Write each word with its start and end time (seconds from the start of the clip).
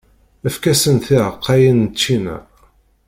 Efk-asen 0.47 0.95
tiɛeqqayin 1.05 1.77
n 1.87 1.91
ččina. 1.93 2.37